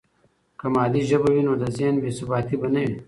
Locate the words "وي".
1.33-1.41, 2.89-2.97